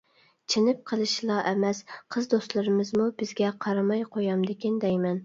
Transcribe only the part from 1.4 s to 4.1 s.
ئەمەس، قىز دوستلىرىمىزمۇ بىزگە قارىماي